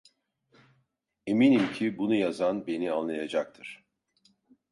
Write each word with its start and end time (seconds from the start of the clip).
Eminim 1.27 1.73
ki 1.73 1.97
bunu 1.97 2.15
yazan 2.15 2.67
beni 2.67 2.91
anlayacaktır… 2.91 3.85